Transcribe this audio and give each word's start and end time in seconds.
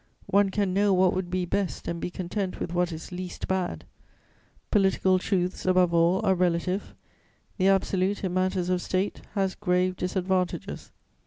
One 0.25 0.49
can 0.49 0.73
know 0.73 0.95
what 0.95 1.13
would 1.13 1.29
be 1.29 1.45
best 1.45 1.87
and 1.87 1.99
be 2.01 2.09
content 2.09 2.59
with 2.59 2.73
what 2.73 2.91
is 2.91 3.11
least 3.11 3.47
bad; 3.47 3.85
political 4.71 5.19
truths, 5.19 5.63
above 5.63 5.93
all, 5.93 6.25
are 6.25 6.33
relative; 6.33 6.95
the 7.59 7.67
absolute, 7.67 8.23
in 8.23 8.33
matters 8.33 8.69
of 8.69 8.81
State, 8.81 9.21
has 9.33 9.53
grave 9.53 9.95
disadvantages. 9.95 10.91